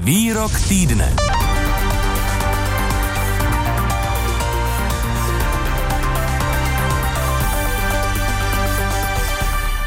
[0.00, 1.12] Výrok týdne.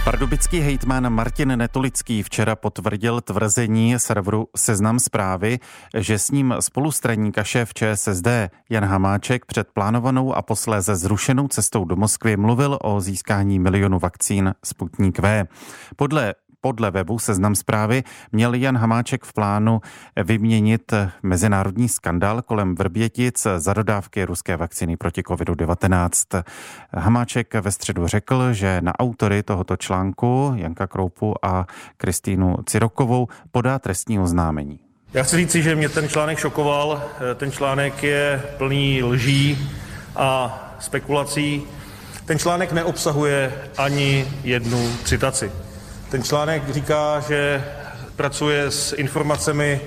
[0.03, 5.59] Pardubický hejtman Martin Netolický včera potvrdil tvrzení serveru Seznam zprávy,
[5.97, 8.27] že s ním spolustraníka šéf ČSSD
[8.69, 14.53] Jan Hamáček před plánovanou a posléze zrušenou cestou do Moskvy mluvil o získání milionu vakcín
[14.63, 15.45] Sputnik V.
[15.95, 16.33] Podle
[16.65, 19.81] podle webu Seznam zprávy měl Jan Hamáček v plánu
[20.23, 20.93] vyměnit
[21.23, 26.43] mezinárodní skandál kolem Vrbětic za dodávky ruské vakcíny proti COVID-19.
[26.93, 33.79] Hamáček ve středu řekl, že na autory tohoto článku Janka Kroupu a Kristýnu Cirokovou podá
[33.79, 34.79] trestní oznámení.
[35.13, 37.03] Já chci říci, že mě ten článek šokoval.
[37.35, 39.69] Ten článek je plný lží
[40.15, 41.63] a spekulací.
[42.25, 45.51] Ten článek neobsahuje ani jednu citaci.
[46.13, 47.63] Ten článek říká, že
[48.15, 49.81] pracuje s informacemi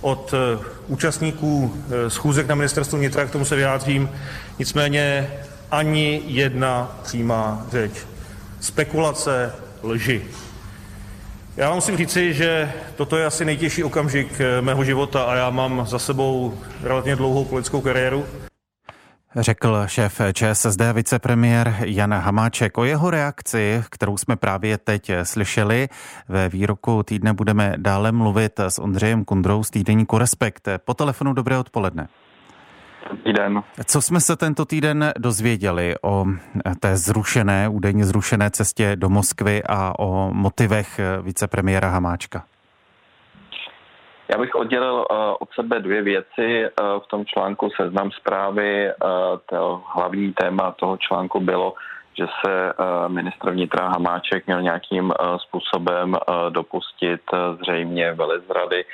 [0.00, 1.74] od eh, účastníků
[2.06, 4.10] eh, schůzek na ministerstvu vnitra, k tomu se vyjádřím.
[4.58, 5.30] Nicméně
[5.70, 7.92] ani jedna přímá řeč.
[8.60, 10.22] Spekulace, lži.
[11.56, 15.50] Já vám musím říci, že toto je asi nejtěžší okamžik eh, mého života a já
[15.50, 18.26] mám za sebou relativně dlouhou politickou kariéru
[19.36, 22.78] řekl šéf ČSSD vicepremiér Jan Hamáček.
[22.78, 25.88] O jeho reakci, kterou jsme právě teď slyšeli,
[26.28, 30.68] ve výroku týdne budeme dále mluvit s Ondřejem Kundrou z týdeníku Respekt.
[30.84, 32.08] Po telefonu dobré odpoledne.
[33.24, 33.62] Týden.
[33.84, 36.26] Co jsme se tento týden dozvěděli o
[36.80, 42.44] té zrušené, údajně zrušené cestě do Moskvy a o motivech vicepremiéra Hamáčka?
[44.32, 46.64] Já bych oddělil uh, od sebe dvě věci.
[46.64, 49.10] Uh, v tom článku seznam zprávy, uh,
[49.46, 51.74] to hlavní téma toho článku bylo,
[52.18, 52.72] že se
[53.08, 56.16] ministr vnitra Hamáček měl nějakým způsobem
[56.50, 57.20] dopustit
[57.60, 58.84] zřejmě velezrady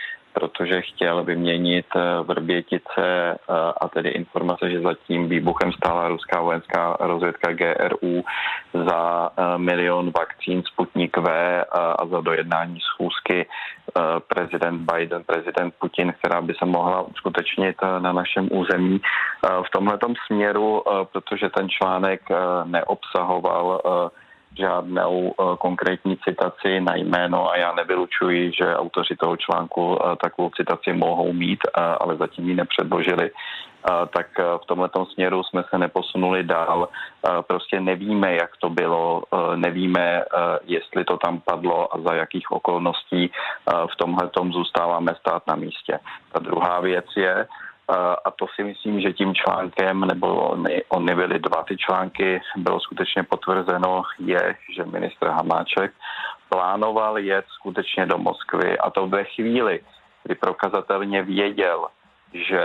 [0.41, 3.37] protože chtěl vyměnit eh, Vrbětice eh,
[3.81, 8.25] a tedy informace, že zatím výbuchem stála ruská vojenská rozvědka GRU
[8.75, 11.29] za eh, milion vakcín Sputnik V
[11.73, 13.47] a za dojednání schůzky
[14.29, 19.01] prezident Biden, prezident Putin, která by se mohla uskutečnit na našem území.
[19.67, 20.83] V tomhle směru,
[21.13, 22.21] protože ten článek
[22.65, 23.81] neobsahoval
[24.59, 30.51] žádnou eh, konkrétní citaci na jméno a já nevylučuji, že autoři toho článku eh, takovou
[30.51, 33.31] citaci mohou mít, eh, ale zatím ji nepředložili.
[33.87, 34.27] Tak
[34.63, 36.89] v tomhle směru jsme se neposunuli dál.
[37.47, 39.23] Prostě nevíme, jak to bylo,
[39.55, 40.25] nevíme,
[40.65, 43.31] jestli to tam padlo a za jakých okolností.
[43.93, 45.99] V tomhle zůstáváme stát na místě.
[46.33, 47.47] Ta druhá věc je,
[48.25, 52.81] a to si myslím, že tím článkem, nebo ony, ony byly dva ty články, bylo
[52.81, 55.93] skutečně potvrzeno, je, že ministr Hamáček
[56.49, 58.79] plánoval jet skutečně do Moskvy.
[58.79, 59.81] A to ve chvíli,
[60.25, 61.87] kdy prokazatelně věděl,
[62.33, 62.65] že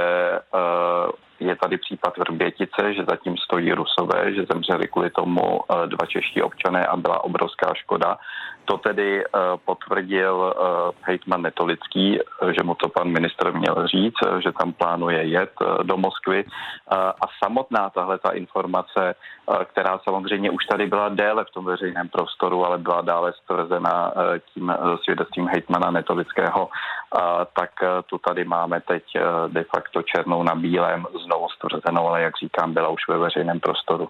[0.54, 6.06] uh, je tady případ Vrbětice, že zatím stojí Rusové, že zemřeli kvůli tomu uh, dva
[6.08, 8.18] čeští občané a byla obrovská škoda.
[8.66, 10.54] To tedy uh, potvrdil uh,
[11.02, 12.20] hejtman Netolický,
[12.52, 15.54] že mu to pan ministr měl říct, že tam plánuje jet
[15.84, 16.46] do Moskvy.
[16.92, 19.16] A samotná tahle ta informace,
[19.66, 24.14] která samozřejmě už tady byla déle v tom veřejném prostoru, ale byla dále stvrzena
[24.54, 24.74] tím
[25.04, 26.70] svědectvím hejtmana Netolického,
[27.54, 27.72] tak
[28.06, 29.04] tu tady máme teď
[29.48, 34.10] de facto černou na bílém znovu stvrzenou, ale jak říkám, byla už ve veřejném prostoru.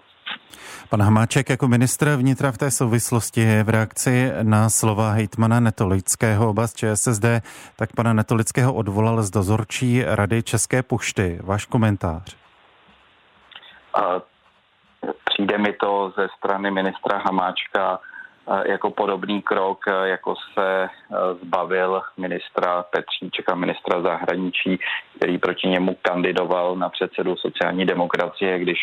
[0.90, 6.76] Pan Hamáček jako ministr vnitra v té souvislosti v reakci na slova hejtmana Netolického oblast
[6.76, 7.24] ČSSD,
[7.76, 11.38] tak pana Netolického odvolal z dozorčí rady České pošty.
[11.42, 12.36] Váš komentář?
[15.24, 17.98] Přijde mi to ze strany ministra Hamáčka
[18.66, 20.88] jako podobný krok, jako se
[21.42, 24.80] zbavil ministra Petříčka, ministra zahraničí,
[25.16, 28.78] který proti němu kandidoval na předsedu sociální demokracie, když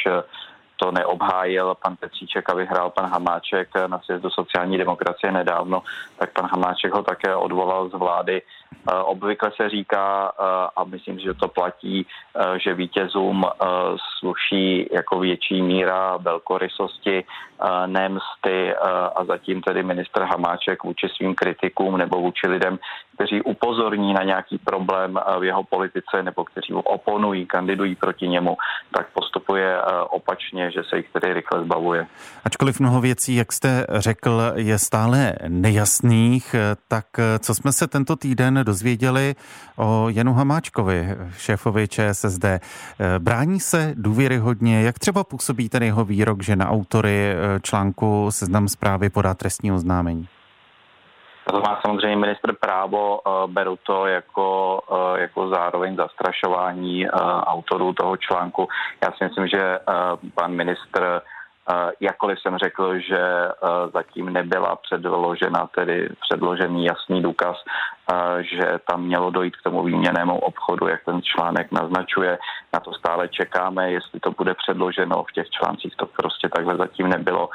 [0.80, 5.84] to neobhájil pan Petříček a vyhrál pan Hamáček na sjezdu sociální demokracie nedávno,
[6.18, 8.42] tak pan Hamáček ho také odvolal z vlády.
[8.72, 10.44] Eh, obvykle se říká, eh,
[10.76, 12.06] a myslím, že to platí,
[12.36, 13.46] eh, že vítězům
[14.20, 17.24] sluší jako větší míra velkorysosti,
[17.86, 18.75] nemsty
[19.16, 22.80] a zatím tedy ministr Hamáček vůči svým kritikům nebo vůči lidem,
[23.16, 28.58] kteří upozorní na nějaký problém v jeho politice nebo kteří ho oponují, kandidují proti němu,
[28.92, 29.08] tak
[29.50, 32.07] postupuje opačně, že se jich tedy rychle zbavuje.
[32.44, 36.56] Ačkoliv mnoho věcí, jak jste řekl, je stále nejasných,
[36.88, 37.06] tak
[37.40, 39.36] co jsme se tento týden dozvěděli
[39.75, 42.46] o Janu Hamáčkovi, šéfovi ČSSD.
[43.19, 49.10] Brání se důvěryhodně, jak třeba působí ten jeho výrok, že na autory článku seznam zprávy
[49.10, 50.28] podá trestní oznámení?
[51.47, 54.80] To má samozřejmě ministr právo, beru to jako,
[55.15, 57.09] jako zároveň zastrašování
[57.44, 58.68] autorů toho článku.
[59.03, 59.80] Já si myslím, že
[60.36, 61.21] pan ministr
[62.00, 63.21] Jakkoliv jsem řekl, že
[63.94, 67.57] zatím nebyla předložena, tedy předložený jasný důkaz
[68.39, 72.38] že tam mělo dojít k tomu výměnému obchodu, jak ten článek naznačuje.
[72.74, 77.10] Na to stále čekáme, jestli to bude předloženo v těch článcích, to prostě takhle zatím
[77.10, 77.50] nebylo.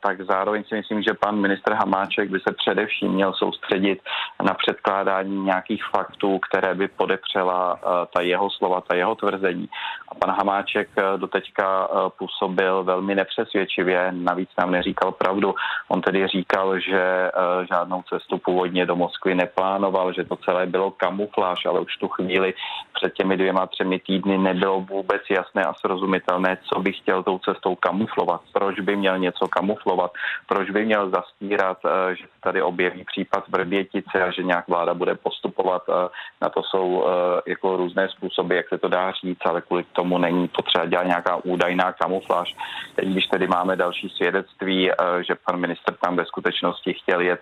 [0.00, 4.00] Tak zároveň si myslím, že pan ministr Hamáček by se především měl soustředit
[4.42, 7.78] na předkládání nějakých faktů, které by podepřela
[8.14, 9.68] ta jeho slova, ta jeho tvrzení.
[10.08, 11.88] A pan Hamáček doteďka
[12.18, 15.54] působil velmi nepřesvědčivě, navíc nám neříkal pravdu.
[15.88, 17.30] On tedy říkal, že
[17.68, 22.08] žádnou cestu původně do Moskvy neplánoval plánoval, že to celé bylo kamufláž, ale už tu
[22.08, 22.54] chvíli
[22.94, 27.74] před těmi dvěma, třemi týdny nebylo vůbec jasné a srozumitelné, co by chtěl tou cestou
[27.74, 30.12] kamuflovat, proč by měl něco kamuflovat,
[30.46, 34.94] proč by měl zastírat, eh, že se tady objeví případ Vrbětice a že nějak vláda
[34.94, 35.82] bude postupovat.
[35.88, 36.08] Eh,
[36.42, 40.18] na to jsou eh, jako různé způsoby, jak se to dá říct, ale kvůli tomu
[40.18, 42.54] není potřeba dělat nějaká údajná kamufláž.
[42.94, 44.90] Teď, když tedy máme další svědectví,
[45.20, 47.40] že pan minister tam ve skutečnosti chtěl jet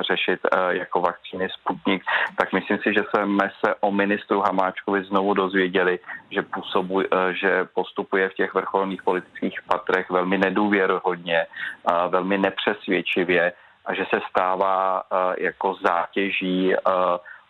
[0.00, 2.02] řešit jako vakcíny Sputnik,
[2.38, 5.75] tak myslím si, že jsme se o ministru Hamáčkovi znovu dozvěděli,
[6.30, 11.46] že, působu, eh, že postupuje v těch vrcholných politických patrech velmi nedůvěrohodně,
[12.10, 13.52] velmi nepřesvědčivě
[13.86, 16.78] a že se stává eh, jako zátěží eh,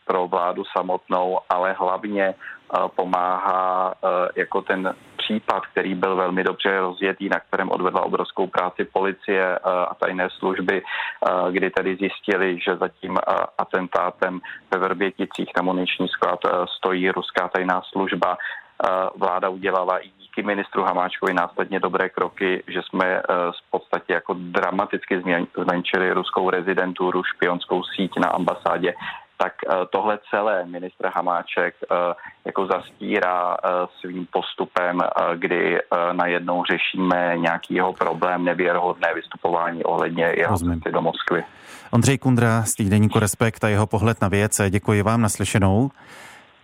[0.07, 2.35] pro vládu samotnou, ale hlavně
[2.97, 3.95] pomáhá
[4.37, 9.95] jako ten případ, který byl velmi dobře rozjetý, na kterém odvedla obrovskou práci policie a
[9.95, 10.83] tajné služby,
[11.51, 13.19] kdy tedy zjistili, že za tím
[13.59, 16.41] atentátem ve Vrběticích na muniční sklad
[16.77, 18.37] stojí ruská tajná služba.
[19.17, 25.23] Vláda udělala i díky ministru Hamáčkovi následně dobré kroky, že jsme v podstatě jako dramaticky
[25.63, 28.95] zmenšili ruskou rezidenturu, špionskou síť na ambasádě
[29.37, 31.97] tak eh, tohle celé ministr Hamáček eh,
[32.45, 33.69] jako zastírá eh,
[34.01, 35.01] svým postupem,
[35.37, 35.79] kdy
[36.13, 41.45] najednou řešíme nějaký jeho problém, nevěrohodné vystupování ohledně jeho cesty do Moskvy.
[41.91, 44.61] Ondřej Kundra z týdeníku Respekt a jeho pohled na věc.
[44.71, 45.91] Děkuji vám naslyšenou.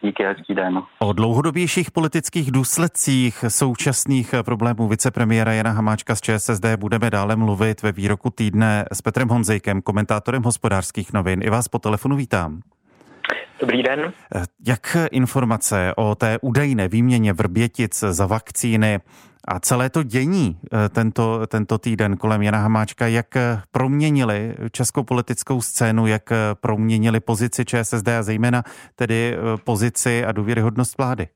[0.02, 0.82] Díky, hezký den.
[0.98, 7.92] O dlouhodobějších politických důsledcích současných problémů vicepremiéra Jana Hamáčka z ČSSD budeme dále mluvit ve
[7.92, 11.40] výroku týdne s Petrem Honzejkem, komentátorem hospodářských novin.
[11.42, 12.60] I vás po telefonu vítám.
[13.60, 14.12] Dobrý den.
[14.66, 19.00] Jak informace o té údajné výměně Vrbětic za vakcíny
[19.48, 25.02] a celé to dění eh, tento, tento týden kolem Jana Hamáčka, jak eh, proměnili českou
[25.02, 28.62] politickou scénu, jak eh, proměnili pozici ČSSD a zejména
[28.96, 31.28] tedy pozici a důvěryhodnost vlády?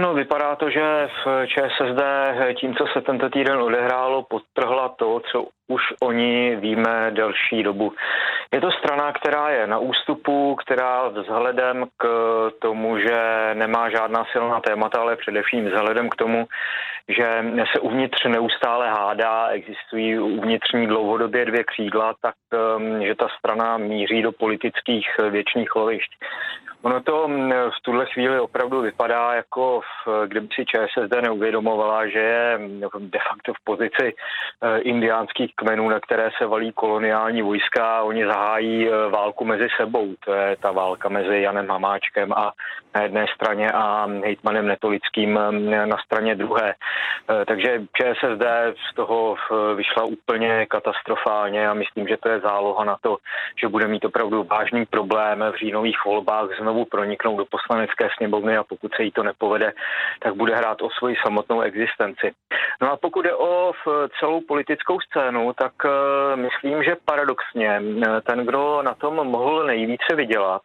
[0.00, 2.02] No, vypadá to, že v ČSSD
[2.60, 7.92] tím, co se tento týden odehrálo, podtrhla to, co už o ní víme delší dobu.
[8.56, 12.06] Je to strana, která je na ústupu, která vzhledem k
[12.58, 16.46] tomu, že nemá žádná silná témata, ale především vzhledem k tomu,
[17.08, 22.34] že se uvnitř neustále hádá, existují uvnitřní dlouhodobě dvě křídla, tak
[22.76, 26.10] um, že ta strana míří do politických věčných lovišť.
[26.86, 32.18] Ono to mm, v tuhle chvíli opravdu vypadá, jako v, kdyby si ČSSD neuvědomovala, že
[32.18, 38.02] je mm, de facto v pozici eh, indiánských kmenů, na které se valí koloniální vojska
[38.02, 40.14] oni zahájí eh, válku mezi sebou.
[40.24, 42.52] To je ta válka mezi Janem Hamáčkem a
[42.94, 46.74] na jedné straně a hejtmanem Netolickým mm, na straně druhé.
[46.74, 48.44] Eh, takže ČSSD
[48.90, 49.36] z toho
[49.74, 53.16] vyšla úplně katastrofálně a myslím, že to je záloha na to,
[53.60, 58.56] že bude mít opravdu vážný problém v říjnových volbách znovu znovu proniknout do poslanecké sněmovny
[58.56, 59.72] a pokud se jí to nepovede,
[60.20, 62.32] tak bude hrát o svoji samotnou existenci.
[62.82, 63.72] No a pokud je o
[64.20, 70.14] celou politickou scénu, tak eh, myslím, že paradoxně eh, ten, kdo na tom mohl nejvíce
[70.14, 70.62] vydělat,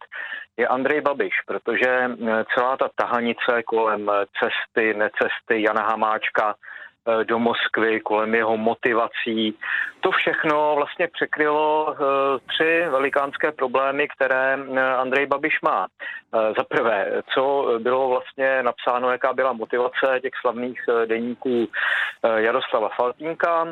[0.56, 6.56] je Andrej Babiš, protože eh, celá ta tahanice kolem cesty, necesty Jana Hamáčka, Eh,
[7.24, 9.58] do Moskvy, kolem jeho motivací.
[10.00, 11.98] To všechno vlastně překrylo eh,
[12.48, 15.86] tři velikánské problémy, které eh, Andrej Babiš má.
[16.56, 21.68] Za prvé, co bylo vlastně napsáno, jaká byla motivace těch slavných deníků
[22.36, 23.66] Jaroslava Faltínka.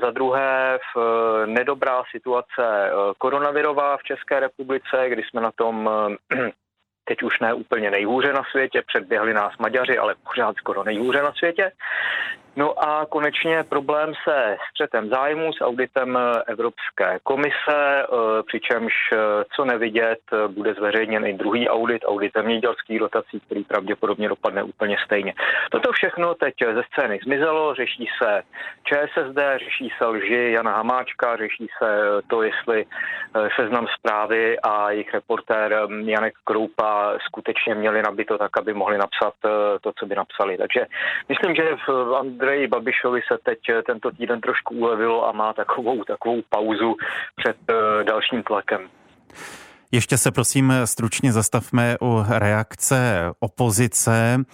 [0.00, 5.90] Za druhé, v nedobrá situace koronavirová v České republice, kdy jsme na tom
[7.04, 11.32] teď už ne úplně nejhůře na světě, předběhli nás Maďaři, ale pořád skoro nejhůře na
[11.32, 11.72] světě.
[12.56, 18.06] No a konečně problém se střetem zájmu s auditem Evropské komise, eh,
[18.46, 19.16] přičemž eh,
[19.56, 20.18] co nevidět,
[20.48, 25.34] bude zveřejněn i druhý audit, audit zemědělských dotací, který pravděpodobně dopadne úplně stejně.
[25.70, 28.42] Toto všechno teď ze scény zmizelo, řeší se
[28.84, 32.84] ČSSD, řeší se lži Jana Hamáčka, řeší se to, jestli
[33.56, 39.34] seznam zprávy a jejich reportér Janek Kroupa skutečně měli nabito tak, aby mohli napsat
[39.80, 40.56] to, co by napsali.
[40.56, 40.86] Takže
[41.28, 42.14] myslím, že v
[42.44, 46.96] Andreji Babišovi se teď eh, tento týden trošku ulevilo a má takovou, takovou pauzu
[47.36, 48.88] před uh, dalším tlakem.
[49.92, 54.44] Ještě se prosím stručně zastavme u reakce opozice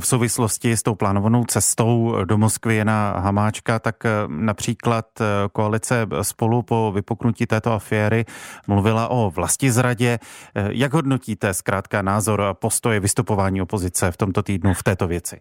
[0.00, 5.06] v souvislosti s tou plánovanou cestou do Moskvy na Hamáčka, tak eh, například
[5.52, 8.24] koalice spolu po vypuknutí této aféry
[8.66, 10.18] mluvila o vlasti zradě.
[10.54, 15.40] Jak hodnotíte zkrátka názor a postoje vystupování opozice v tomto týdnu v této věci?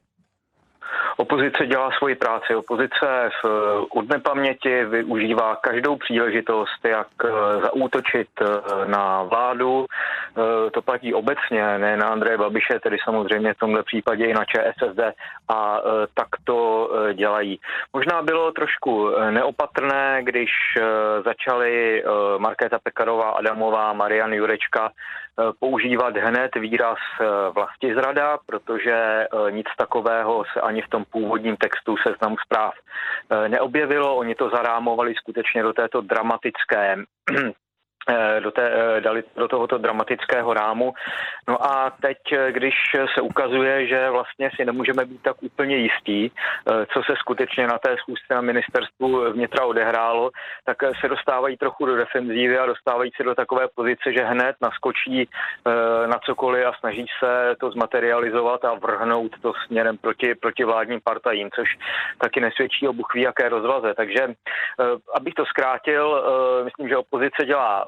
[1.18, 2.56] Opozice dělá svoji práci.
[2.56, 3.46] Opozice v,
[3.90, 7.30] od nepaměti využívá každou příležitost, jak eh,
[7.62, 8.46] zaútočit eh,
[8.86, 9.86] na vládu.
[9.86, 14.46] Eh, to platí obecně, ne na Andreje Babiše, tedy samozřejmě v tomhle případě i na
[14.46, 15.00] ČSSD
[15.50, 15.82] a
[16.14, 17.60] tak to dělají.
[17.94, 20.50] Možná bylo trošku neopatrné, když
[21.26, 22.04] začali
[22.38, 24.92] Markéta Pekarová, Adamová, Marian Jurečka
[25.60, 26.98] používat hned výraz
[27.56, 34.16] vlasti zrada, protože nic takového se ani v tom původním textu seznamu zpráv eh, neobjevilo.
[34.16, 36.96] Oni to zarámovali skutečně do této dramatické
[38.40, 40.94] do, té, eh, dali do tohoto dramatického rámu.
[41.48, 42.74] No a teď, eh, když
[43.16, 46.32] se ukazuje, že vlastně si nemůžeme být tak úplně jistí,
[46.94, 50.32] co se skutečně na té schůzce na ministerstvu vnitra odehrálo,
[50.66, 55.30] tak se dostávají trochu do defenzívy a dostávají se do takové pozice, že hned naskočí
[56.06, 61.50] na cokoliv a snaží se to zmaterializovat a vrhnout to směrem proti, proti vládním partajím,
[61.56, 61.70] což
[62.18, 63.94] taky nesvědčí o buchví jaké rozvaze.
[63.94, 64.28] Takže
[65.16, 66.24] abych to zkrátil,
[66.66, 67.86] myslím, že opozice dělá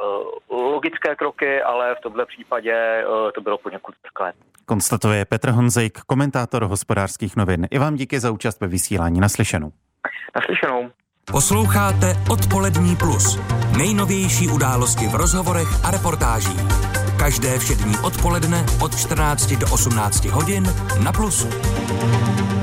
[0.50, 4.34] logické kroky, ale v tomto případě eh, to bylo poněkud prklé.
[4.66, 7.68] Konstatuje Petr Honzejk, komentátor hospodářských novin.
[7.72, 9.20] I vám díky za účast ve vysílání.
[9.20, 9.72] Naslyšenou.
[10.36, 10.90] Naslyšenou.
[11.32, 13.40] Posloucháte Odpolední plus.
[13.78, 16.62] Nejnovější události v rozhovorech a reportážích.
[17.20, 20.64] Každé všední odpoledne od 14 do 18 hodin
[21.04, 21.50] na Plusu.